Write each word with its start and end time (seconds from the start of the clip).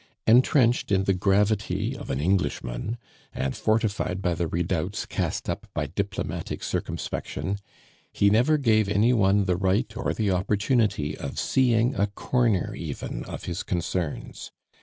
Entrenched 0.25 0.91
in 0.91 1.03
the 1.03 1.13
gravity 1.13 1.95
of 1.95 2.09
an 2.09 2.19
Englishman, 2.19 2.97
and 3.33 3.55
fortified 3.55 4.19
by 4.19 4.33
the 4.33 4.47
redoubts 4.47 5.05
cast 5.05 5.47
up 5.47 5.67
by 5.75 5.85
diplomatic 5.85 6.63
circumspection, 6.63 7.59
he 8.11 8.27
never 8.31 8.57
gave 8.57 8.89
any 8.89 9.13
one 9.13 9.45
the 9.45 9.55
right 9.57 9.95
or 9.95 10.11
the 10.11 10.31
opportunity 10.31 11.15
of 11.15 11.37
seeing 11.37 11.93
a 11.93 12.07
corner 12.07 12.73
even 12.75 13.23
of 13.25 13.43
his 13.43 13.61
concerns. 13.61 14.49